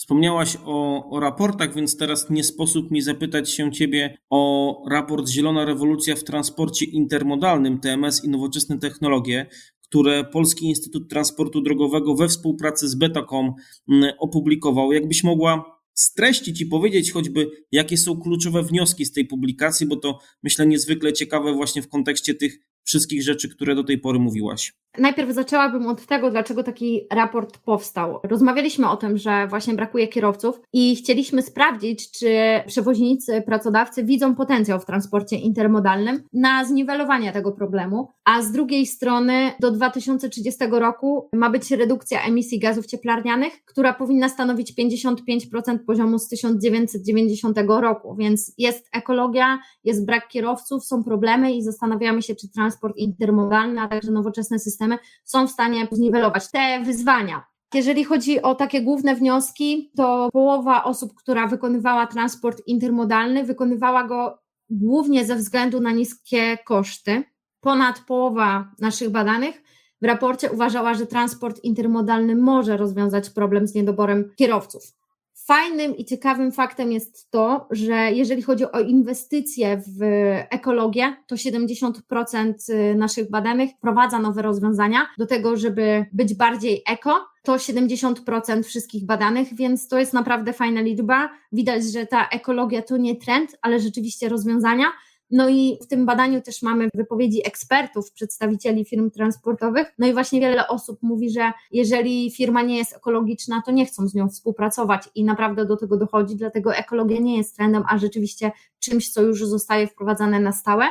Wspomniałaś 0.00 0.56
o, 0.64 1.10
o 1.10 1.20
raportach, 1.20 1.74
więc 1.74 1.96
teraz 1.96 2.30
nie 2.30 2.44
sposób 2.44 2.90
mi 2.90 3.02
zapytać 3.02 3.50
się 3.50 3.72
Ciebie 3.72 4.18
o 4.30 4.82
raport 4.90 5.28
Zielona 5.28 5.64
Rewolucja 5.64 6.16
w 6.16 6.24
Transporcie 6.24 6.86
Intermodalnym 6.86 7.80
TMS 7.80 8.24
i 8.24 8.28
Nowoczesne 8.28 8.78
Technologie, 8.78 9.46
które 9.82 10.24
Polski 10.24 10.66
Instytut 10.66 11.10
Transportu 11.10 11.60
Drogowego 11.60 12.14
we 12.14 12.28
współpracy 12.28 12.88
z 12.88 12.94
Betacom 12.94 13.54
mm, 13.88 14.12
opublikował. 14.18 14.92
Jakbyś 14.92 15.24
mogła 15.24 15.80
streścić 15.94 16.60
i 16.60 16.66
powiedzieć 16.66 17.12
choćby, 17.12 17.50
jakie 17.72 17.96
są 17.96 18.20
kluczowe 18.20 18.62
wnioski 18.62 19.06
z 19.06 19.12
tej 19.12 19.24
publikacji, 19.24 19.86
bo 19.86 19.96
to 19.96 20.18
myślę 20.42 20.66
niezwykle 20.66 21.12
ciekawe 21.12 21.54
właśnie 21.54 21.82
w 21.82 21.88
kontekście 21.88 22.34
tych 22.34 22.58
wszystkich 22.84 23.22
rzeczy, 23.22 23.48
które 23.48 23.74
do 23.74 23.84
tej 23.84 23.98
pory 23.98 24.18
mówiłaś. 24.18 24.72
Najpierw 24.98 25.34
zaczęłabym 25.34 25.86
od 25.86 26.06
tego, 26.06 26.30
dlaczego 26.30 26.62
taki 26.62 27.06
raport 27.12 27.58
powstał. 27.58 28.20
Rozmawialiśmy 28.22 28.88
o 28.88 28.96
tym, 28.96 29.18
że 29.18 29.46
właśnie 29.48 29.74
brakuje 29.74 30.08
kierowców 30.08 30.60
i 30.72 30.96
chcieliśmy 30.96 31.42
sprawdzić, 31.42 32.10
czy 32.10 32.36
przewoźnicy, 32.66 33.42
pracodawcy 33.46 34.04
widzą 34.04 34.34
potencjał 34.34 34.80
w 34.80 34.84
transporcie 34.84 35.36
intermodalnym 35.36 36.22
na 36.32 36.64
zniwelowanie 36.64 37.32
tego 37.32 37.52
problemu, 37.52 38.08
a 38.24 38.42
z 38.42 38.52
drugiej 38.52 38.86
strony 38.86 39.52
do 39.60 39.70
2030 39.70 40.64
roku 40.70 41.28
ma 41.32 41.50
być 41.50 41.70
redukcja 41.70 42.22
emisji 42.22 42.58
gazów 42.58 42.86
cieplarnianych, 42.86 43.52
która 43.64 43.92
powinna 43.94 44.28
stanowić 44.28 44.74
55% 44.78 45.78
poziomu 45.86 46.18
z 46.18 46.28
1990 46.28 47.58
roku, 47.68 48.16
więc 48.18 48.54
jest 48.58 48.88
ekologia, 48.92 49.58
jest 49.84 50.06
brak 50.06 50.28
kierowców, 50.28 50.84
są 50.84 51.04
problemy 51.04 51.52
i 51.52 51.62
zastanawiamy 51.62 52.22
się, 52.22 52.34
czy 52.34 52.48
transport 52.48 52.69
intermodalny, 52.96 53.80
a 53.80 53.88
także 53.88 54.12
nowoczesne 54.12 54.58
systemy 54.58 54.98
są 55.24 55.46
w 55.46 55.50
stanie 55.50 55.88
zniwelować 55.92 56.50
te 56.50 56.82
wyzwania. 56.84 57.44
Jeżeli 57.74 58.04
chodzi 58.04 58.42
o 58.42 58.54
takie 58.54 58.82
główne 58.82 59.14
wnioski, 59.14 59.92
to 59.96 60.28
połowa 60.32 60.84
osób, 60.84 61.14
która 61.14 61.46
wykonywała 61.46 62.06
transport 62.06 62.62
intermodalny, 62.66 63.44
wykonywała 63.44 64.04
go 64.04 64.38
głównie 64.70 65.24
ze 65.24 65.36
względu 65.36 65.80
na 65.80 65.90
niskie 65.90 66.58
koszty. 66.64 67.24
Ponad 67.60 68.00
połowa 68.00 68.72
naszych 68.80 69.10
badanych 69.10 69.62
w 70.02 70.04
raporcie 70.04 70.50
uważała, 70.50 70.94
że 70.94 71.06
transport 71.06 71.64
intermodalny 71.64 72.36
może 72.36 72.76
rozwiązać 72.76 73.30
problem 73.30 73.68
z 73.68 73.74
niedoborem 73.74 74.30
kierowców. 74.36 74.99
Fajnym 75.46 75.96
i 75.96 76.04
ciekawym 76.04 76.52
faktem 76.52 76.92
jest 76.92 77.30
to, 77.30 77.68
że 77.70 77.94
jeżeli 78.12 78.42
chodzi 78.42 78.64
o 78.72 78.80
inwestycje 78.80 79.82
w 79.98 80.02
ekologię, 80.50 81.16
to 81.26 81.36
70% 81.36 82.52
naszych 82.96 83.30
badanych 83.30 83.70
wprowadza 83.70 84.18
nowe 84.18 84.42
rozwiązania 84.42 85.06
do 85.18 85.26
tego, 85.26 85.56
żeby 85.56 86.06
być 86.12 86.34
bardziej 86.34 86.82
eko. 86.86 87.26
To 87.42 87.56
70% 87.56 88.62
wszystkich 88.62 89.06
badanych, 89.06 89.54
więc 89.54 89.88
to 89.88 89.98
jest 89.98 90.12
naprawdę 90.12 90.52
fajna 90.52 90.80
liczba. 90.80 91.30
Widać, 91.52 91.84
że 91.84 92.06
ta 92.06 92.28
ekologia 92.28 92.82
to 92.82 92.96
nie 92.96 93.16
trend, 93.16 93.56
ale 93.62 93.80
rzeczywiście 93.80 94.28
rozwiązania. 94.28 94.86
No 95.30 95.48
i 95.48 95.78
w 95.82 95.86
tym 95.86 96.06
badaniu 96.06 96.42
też 96.42 96.62
mamy 96.62 96.88
wypowiedzi 96.94 97.46
ekspertów, 97.46 98.12
przedstawicieli 98.12 98.84
firm 98.84 99.10
transportowych. 99.10 99.92
No 99.98 100.06
i 100.06 100.12
właśnie 100.12 100.40
wiele 100.40 100.68
osób 100.68 101.02
mówi, 101.02 101.30
że 101.30 101.52
jeżeli 101.72 102.30
firma 102.30 102.62
nie 102.62 102.78
jest 102.78 102.96
ekologiczna, 102.96 103.62
to 103.66 103.70
nie 103.70 103.86
chcą 103.86 104.08
z 104.08 104.14
nią 104.14 104.28
współpracować 104.28 105.08
i 105.14 105.24
naprawdę 105.24 105.66
do 105.66 105.76
tego 105.76 105.96
dochodzi. 105.96 106.36
Dlatego 106.36 106.74
ekologia 106.74 107.20
nie 107.20 107.36
jest 107.36 107.56
trendem, 107.56 107.82
a 107.88 107.98
rzeczywiście 107.98 108.52
czymś, 108.78 109.10
co 109.10 109.22
już 109.22 109.46
zostaje 109.46 109.86
wprowadzane 109.86 110.40
na 110.40 110.52
stałe. 110.52 110.84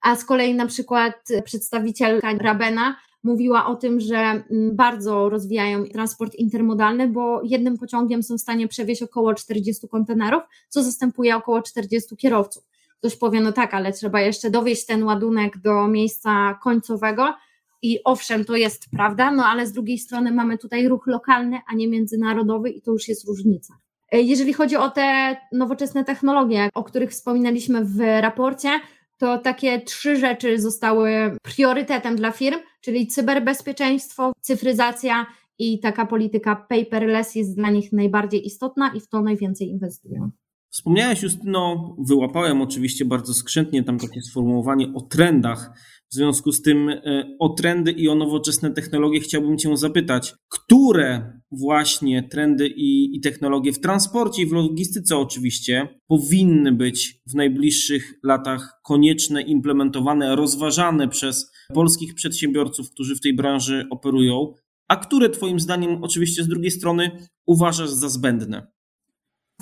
A 0.00 0.16
z 0.16 0.24
kolei 0.24 0.54
na 0.54 0.66
przykład 0.66 1.14
przedstawicielka 1.44 2.32
Rabena 2.34 2.96
mówiła 3.22 3.66
o 3.66 3.76
tym, 3.76 4.00
że 4.00 4.16
mm, 4.16 4.76
bardzo 4.76 5.28
rozwijają 5.28 5.84
transport 5.84 6.34
intermodalny, 6.34 7.08
bo 7.08 7.40
jednym 7.44 7.78
pociągiem 7.78 8.22
są 8.22 8.38
w 8.38 8.40
stanie 8.40 8.68
przewieźć 8.68 9.02
około 9.02 9.34
40 9.34 9.88
kontenerów, 9.88 10.42
co 10.68 10.82
zastępuje 10.82 11.36
około 11.36 11.62
40 11.62 12.16
kierowców. 12.16 12.69
Ktoś 13.00 13.16
powie, 13.16 13.40
no 13.40 13.52
tak, 13.52 13.74
ale 13.74 13.92
trzeba 13.92 14.20
jeszcze 14.20 14.50
dowieść 14.50 14.86
ten 14.86 15.02
ładunek 15.04 15.58
do 15.58 15.88
miejsca 15.88 16.58
końcowego. 16.62 17.34
I 17.82 17.98
owszem, 18.04 18.44
to 18.44 18.56
jest 18.56 18.90
prawda, 18.90 19.30
no 19.30 19.44
ale 19.44 19.66
z 19.66 19.72
drugiej 19.72 19.98
strony 19.98 20.32
mamy 20.32 20.58
tutaj 20.58 20.88
ruch 20.88 21.06
lokalny, 21.06 21.60
a 21.72 21.74
nie 21.74 21.88
międzynarodowy, 21.88 22.70
i 22.70 22.82
to 22.82 22.92
już 22.92 23.08
jest 23.08 23.28
różnica. 23.28 23.74
E, 24.12 24.20
jeżeli 24.20 24.52
chodzi 24.52 24.76
o 24.76 24.90
te 24.90 25.36
nowoczesne 25.52 26.04
technologie, 26.04 26.68
o 26.74 26.84
których 26.84 27.10
wspominaliśmy 27.10 27.84
w 27.84 27.98
raporcie, 28.20 28.80
to 29.18 29.38
takie 29.38 29.80
trzy 29.80 30.16
rzeczy 30.16 30.60
zostały 30.60 31.36
priorytetem 31.42 32.16
dla 32.16 32.30
firm, 32.30 32.58
czyli 32.80 33.06
cyberbezpieczeństwo, 33.06 34.32
cyfryzacja 34.40 35.26
i 35.58 35.80
taka 35.80 36.06
polityka 36.06 36.66
paperless 36.68 37.34
jest 37.34 37.56
dla 37.56 37.70
nich 37.70 37.92
najbardziej 37.92 38.46
istotna 38.46 38.92
i 38.94 39.00
w 39.00 39.08
to 39.08 39.22
najwięcej 39.22 39.68
inwestują. 39.68 40.30
Wspomniałeś, 40.70 41.22
Justyno, 41.22 41.96
wyłapałem 41.98 42.62
oczywiście 42.62 43.04
bardzo 43.04 43.34
skrzętnie 43.34 43.84
tam 43.84 43.98
takie 43.98 44.22
sformułowanie 44.22 44.92
o 44.94 45.00
trendach. 45.00 45.70
W 46.10 46.14
związku 46.14 46.52
z 46.52 46.62
tym 46.62 46.88
e, 46.88 47.36
o 47.38 47.48
trendy 47.48 47.90
i 47.90 48.08
o 48.08 48.14
nowoczesne 48.14 48.70
technologie 48.70 49.20
chciałbym 49.20 49.58
Cię 49.58 49.76
zapytać, 49.76 50.34
które 50.48 51.40
właśnie 51.50 52.22
trendy 52.22 52.68
i, 52.68 53.16
i 53.16 53.20
technologie 53.20 53.72
w 53.72 53.80
transporcie 53.80 54.42
i 54.42 54.46
w 54.46 54.52
logistyce 54.52 55.16
oczywiście 55.16 55.88
powinny 56.08 56.72
być 56.72 57.20
w 57.26 57.34
najbliższych 57.34 58.14
latach 58.24 58.80
konieczne, 58.84 59.42
implementowane, 59.42 60.36
rozważane 60.36 61.08
przez 61.08 61.52
polskich 61.74 62.14
przedsiębiorców, 62.14 62.90
którzy 62.90 63.16
w 63.16 63.20
tej 63.20 63.36
branży 63.36 63.86
operują, 63.90 64.54
a 64.88 64.96
które 64.96 65.30
Twoim 65.30 65.60
zdaniem 65.60 66.04
oczywiście 66.04 66.42
z 66.42 66.48
drugiej 66.48 66.70
strony 66.70 67.10
uważasz 67.46 67.90
za 67.90 68.08
zbędne? 68.08 68.79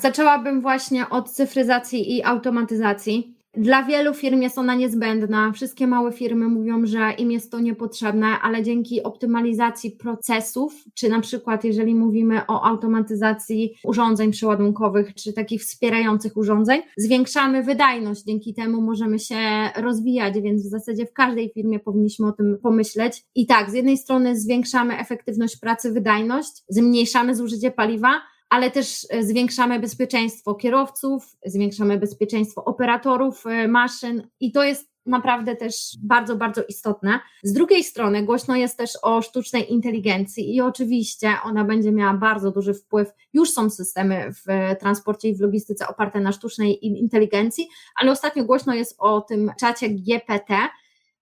Zaczęłabym 0.00 0.60
właśnie 0.60 1.08
od 1.08 1.30
cyfryzacji 1.30 2.16
i 2.16 2.22
automatyzacji. 2.22 3.34
Dla 3.56 3.82
wielu 3.82 4.14
firm 4.14 4.42
jest 4.42 4.58
ona 4.58 4.74
niezbędna. 4.74 5.52
Wszystkie 5.52 5.86
małe 5.86 6.12
firmy 6.12 6.48
mówią, 6.48 6.86
że 6.86 7.12
im 7.18 7.30
jest 7.30 7.52
to 7.52 7.60
niepotrzebne, 7.60 8.26
ale 8.42 8.62
dzięki 8.62 9.02
optymalizacji 9.02 9.90
procesów, 9.90 10.84
czy 10.94 11.08
na 11.08 11.20
przykład 11.20 11.64
jeżeli 11.64 11.94
mówimy 11.94 12.40
o 12.46 12.64
automatyzacji 12.64 13.74
urządzeń 13.84 14.30
przeładunkowych, 14.30 15.14
czy 15.14 15.32
takich 15.32 15.60
wspierających 15.60 16.36
urządzeń, 16.36 16.82
zwiększamy 16.96 17.62
wydajność. 17.62 18.22
Dzięki 18.24 18.54
temu 18.54 18.80
możemy 18.82 19.18
się 19.18 19.36
rozwijać, 19.76 20.40
więc 20.40 20.66
w 20.66 20.70
zasadzie 20.70 21.06
w 21.06 21.12
każdej 21.12 21.50
firmie 21.54 21.80
powinniśmy 21.80 22.26
o 22.26 22.32
tym 22.32 22.58
pomyśleć. 22.62 23.24
I 23.34 23.46
tak, 23.46 23.70
z 23.70 23.74
jednej 23.74 23.96
strony 23.96 24.36
zwiększamy 24.36 24.98
efektywność 24.98 25.56
pracy, 25.56 25.92
wydajność, 25.92 26.52
zmniejszamy 26.68 27.34
zużycie 27.34 27.70
paliwa, 27.70 28.20
ale 28.50 28.70
też 28.70 29.06
e, 29.10 29.22
zwiększamy 29.22 29.80
bezpieczeństwo 29.80 30.54
kierowców, 30.54 31.36
zwiększamy 31.46 31.98
bezpieczeństwo 31.98 32.64
operatorów 32.64 33.46
e, 33.46 33.68
maszyn 33.68 34.28
i 34.40 34.52
to 34.52 34.64
jest 34.64 34.88
naprawdę 35.06 35.56
też 35.56 35.74
bardzo, 36.02 36.36
bardzo 36.36 36.62
istotne. 36.64 37.20
Z 37.42 37.52
drugiej 37.52 37.84
strony 37.84 38.22
głośno 38.22 38.56
jest 38.56 38.78
też 38.78 38.90
o 39.02 39.22
sztucznej 39.22 39.72
inteligencji 39.72 40.54
i 40.56 40.60
oczywiście 40.60 41.32
ona 41.44 41.64
będzie 41.64 41.92
miała 41.92 42.14
bardzo 42.14 42.50
duży 42.50 42.74
wpływ. 42.74 43.08
Już 43.32 43.50
są 43.50 43.70
systemy 43.70 44.32
w 44.32 44.76
transporcie 44.80 45.28
i 45.28 45.36
w 45.36 45.40
logistyce 45.40 45.88
oparte 45.88 46.20
na 46.20 46.32
sztucznej 46.32 46.86
inteligencji, 46.86 47.68
ale 47.96 48.12
ostatnio 48.12 48.44
głośno 48.44 48.74
jest 48.74 48.96
o 48.98 49.20
tym 49.20 49.52
czacie 49.60 49.88
GPT, 49.88 50.54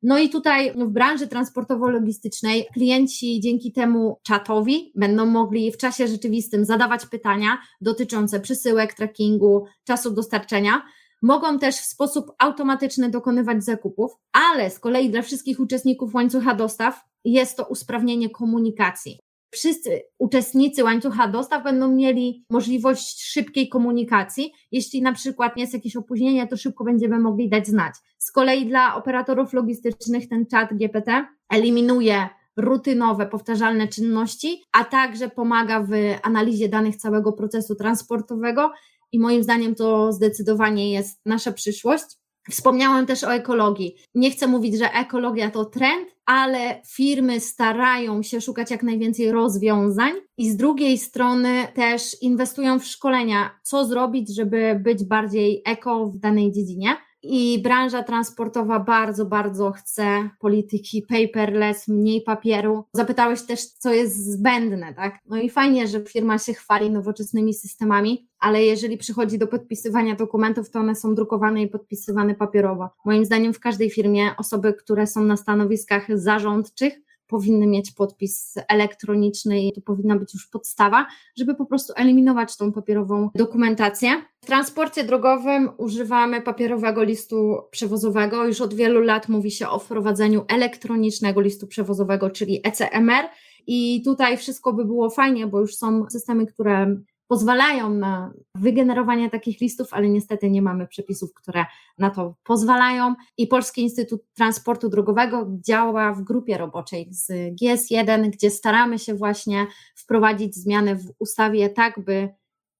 no 0.02 0.18
i 0.18 0.28
tutaj 0.28 0.72
w 0.72 0.88
branży 0.88 1.26
transportowo-logistycznej 1.26 2.64
klienci 2.72 3.40
dzięki 3.40 3.72
temu 3.72 4.20
czatowi 4.22 4.92
będą 4.94 5.26
mogli 5.26 5.72
w 5.72 5.76
czasie 5.76 6.08
rzeczywistym 6.08 6.64
zadawać 6.64 7.06
pytania 7.06 7.58
dotyczące 7.80 8.40
przesyłek, 8.40 8.94
trackingu, 8.94 9.64
czasu 9.84 10.10
dostarczenia. 10.10 10.82
Mogą 11.22 11.58
też 11.58 11.76
w 11.76 11.84
sposób 11.84 12.32
automatyczny 12.38 13.10
dokonywać 13.10 13.64
zakupów, 13.64 14.12
ale 14.32 14.70
z 14.70 14.78
kolei 14.78 15.10
dla 15.10 15.22
wszystkich 15.22 15.60
uczestników 15.60 16.14
łańcucha 16.14 16.54
dostaw 16.54 17.04
jest 17.24 17.56
to 17.56 17.64
usprawnienie 17.66 18.30
komunikacji 18.30 19.25
wszyscy 19.56 20.02
uczestnicy 20.18 20.84
łańcucha 20.84 21.28
dostaw 21.28 21.64
będą 21.64 21.92
mieli 21.92 22.44
możliwość 22.50 23.22
szybkiej 23.22 23.68
komunikacji. 23.68 24.52
Jeśli 24.72 25.02
na 25.02 25.12
przykład 25.12 25.56
jest 25.56 25.74
jakieś 25.74 25.96
opóźnienie, 25.96 26.46
to 26.46 26.56
szybko 26.56 26.84
będziemy 26.84 27.18
mogli 27.18 27.48
dać 27.48 27.66
znać. 27.66 27.94
Z 28.18 28.32
kolei 28.32 28.66
dla 28.66 28.94
operatorów 28.94 29.52
logistycznych 29.52 30.28
ten 30.28 30.46
czat 30.46 30.74
GPT 30.74 31.26
eliminuje 31.50 32.28
rutynowe, 32.56 33.26
powtarzalne 33.26 33.88
czynności, 33.88 34.62
a 34.72 34.84
także 34.84 35.28
pomaga 35.28 35.82
w 35.82 35.90
analizie 36.22 36.68
danych 36.68 36.96
całego 36.96 37.32
procesu 37.32 37.74
transportowego 37.74 38.72
i 39.12 39.18
moim 39.18 39.42
zdaniem 39.42 39.74
to 39.74 40.12
zdecydowanie 40.12 40.92
jest 40.92 41.20
nasza 41.26 41.52
przyszłość. 41.52 42.04
Wspomniałam 42.50 43.06
też 43.06 43.24
o 43.24 43.34
ekologii. 43.34 43.96
Nie 44.14 44.30
chcę 44.30 44.46
mówić, 44.46 44.78
że 44.78 44.92
ekologia 44.92 45.50
to 45.50 45.64
trend, 45.64 46.08
ale 46.26 46.82
firmy 46.86 47.40
starają 47.40 48.22
się 48.22 48.40
szukać 48.40 48.70
jak 48.70 48.82
najwięcej 48.82 49.32
rozwiązań 49.32 50.12
i 50.38 50.50
z 50.50 50.56
drugiej 50.56 50.98
strony 50.98 51.66
też 51.74 52.22
inwestują 52.22 52.78
w 52.78 52.84
szkolenia, 52.84 53.50
co 53.62 53.84
zrobić, 53.84 54.34
żeby 54.34 54.80
być 54.84 55.04
bardziej 55.04 55.62
eko 55.64 56.06
w 56.06 56.18
danej 56.18 56.52
dziedzinie 56.52 56.96
i 57.28 57.62
branża 57.62 58.02
transportowa 58.02 58.80
bardzo, 58.80 59.26
bardzo 59.26 59.72
chce 59.72 60.30
polityki 60.40 61.02
paperless, 61.02 61.88
mniej 61.88 62.22
papieru. 62.22 62.84
Zapytałeś 62.92 63.42
też, 63.42 63.66
co 63.66 63.94
jest 63.94 64.32
zbędne, 64.32 64.94
tak? 64.94 65.18
No 65.28 65.36
i 65.36 65.50
fajnie, 65.50 65.88
że 65.88 66.04
firma 66.04 66.38
się 66.38 66.54
chwali 66.54 66.90
nowoczesnymi 66.90 67.54
systemami, 67.54 68.28
ale 68.38 68.64
jeżeli 68.64 68.98
przychodzi 68.98 69.38
do 69.38 69.46
podpisywania 69.46 70.14
dokumentów, 70.14 70.70
to 70.70 70.78
one 70.78 70.94
są 70.94 71.14
drukowane 71.14 71.62
i 71.62 71.68
podpisywane 71.68 72.34
papierowo. 72.34 72.88
Moim 73.04 73.24
zdaniem 73.24 73.52
w 73.52 73.60
każdej 73.60 73.90
firmie 73.90 74.30
osoby, 74.38 74.74
które 74.74 75.06
są 75.06 75.24
na 75.24 75.36
stanowiskach 75.36 76.18
zarządczych, 76.18 77.05
powinny 77.26 77.66
mieć 77.66 77.92
podpis 77.92 78.54
elektroniczny 78.68 79.62
i 79.62 79.72
to 79.72 79.80
powinna 79.80 80.16
być 80.16 80.34
już 80.34 80.46
podstawa, 80.46 81.06
żeby 81.36 81.54
po 81.54 81.66
prostu 81.66 81.92
eliminować 81.96 82.56
tą 82.56 82.72
papierową 82.72 83.30
dokumentację. 83.34 84.22
W 84.40 84.46
transporcie 84.46 85.04
drogowym 85.04 85.70
używamy 85.76 86.40
papierowego 86.40 87.02
listu 87.02 87.56
przewozowego. 87.70 88.46
Już 88.46 88.60
od 88.60 88.74
wielu 88.74 89.00
lat 89.00 89.28
mówi 89.28 89.50
się 89.50 89.68
o 89.68 89.78
wprowadzeniu 89.78 90.44
elektronicznego 90.48 91.40
listu 91.40 91.66
przewozowego, 91.66 92.30
czyli 92.30 92.60
ECMR. 92.64 93.24
I 93.66 94.02
tutaj 94.04 94.36
wszystko 94.36 94.72
by 94.72 94.84
było 94.84 95.10
fajnie, 95.10 95.46
bo 95.46 95.60
już 95.60 95.76
są 95.76 96.10
systemy, 96.10 96.46
które 96.46 96.96
pozwalają 97.28 97.90
na 97.90 98.32
wygenerowanie 98.54 99.30
takich 99.30 99.60
listów, 99.60 99.88
ale 99.90 100.08
niestety 100.08 100.50
nie 100.50 100.62
mamy 100.62 100.86
przepisów, 100.86 101.34
które 101.34 101.64
na 101.98 102.10
to 102.10 102.34
pozwalają. 102.44 103.14
I 103.36 103.46
Polski 103.46 103.82
Instytut 103.82 104.22
Transportu 104.34 104.88
Drogowego 104.88 105.46
działa 105.50 106.12
w 106.12 106.22
grupie 106.22 106.58
roboczej 106.58 107.08
z 107.10 107.28
GS1, 107.62 108.30
gdzie 108.30 108.50
staramy 108.50 108.98
się 108.98 109.14
właśnie 109.14 109.66
wprowadzić 109.94 110.54
zmiany 110.54 110.96
w 110.96 111.12
ustawie 111.18 111.70
tak, 111.70 112.04
by 112.04 112.28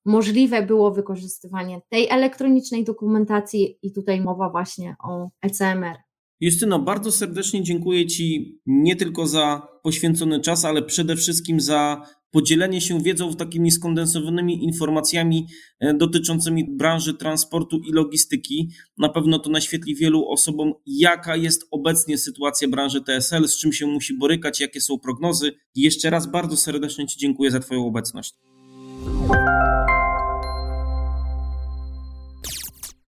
możliwe 0.04 0.62
było 0.62 0.90
wykorzystywanie 0.90 1.80
tej 1.88 2.08
elektronicznej 2.08 2.84
dokumentacji 2.84 3.78
i 3.82 3.92
tutaj 3.92 4.20
mowa 4.20 4.50
właśnie 4.50 4.96
o 5.02 5.28
ECMR. 5.42 6.05
Justyno, 6.40 6.78
bardzo 6.78 7.12
serdecznie 7.12 7.62
dziękuję 7.62 8.06
Ci 8.06 8.58
nie 8.66 8.96
tylko 8.96 9.26
za 9.26 9.68
poświęcony 9.82 10.40
czas, 10.40 10.64
ale 10.64 10.82
przede 10.82 11.16
wszystkim 11.16 11.60
za 11.60 12.02
podzielenie 12.30 12.80
się 12.80 13.02
wiedzą 13.02 13.34
takimi 13.34 13.70
skondensowanymi 13.70 14.64
informacjami 14.64 15.46
e, 15.80 15.94
dotyczącymi 15.94 16.76
branży 16.76 17.14
transportu 17.14 17.78
i 17.78 17.92
logistyki. 17.92 18.70
Na 18.98 19.08
pewno 19.08 19.38
to 19.38 19.50
naświetli 19.50 19.94
wielu 19.94 20.28
osobom, 20.28 20.72
jaka 20.86 21.36
jest 21.36 21.68
obecnie 21.70 22.18
sytuacja 22.18 22.68
branży 22.68 23.00
TSL, 23.00 23.48
z 23.48 23.58
czym 23.58 23.72
się 23.72 23.86
musi 23.86 24.18
borykać, 24.18 24.60
jakie 24.60 24.80
są 24.80 24.98
prognozy. 24.98 25.52
I 25.74 25.80
jeszcze 25.80 26.10
raz 26.10 26.30
bardzo 26.30 26.56
serdecznie 26.56 27.06
Ci 27.06 27.18
dziękuję 27.18 27.50
za 27.50 27.60
Twoją 27.60 27.86
obecność. 27.86 28.34